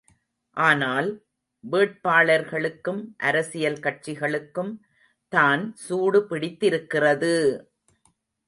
ஆனால், 0.57 1.09
வேட்பாளர்களுக்கும் 1.63 3.01
அரசியல் 3.23 3.79
கட்சிகளுக்கும் 3.79 4.73
தான் 5.33 5.63
சூடு 5.85 6.21
பிடித்திருக்கிறது! 6.27 7.35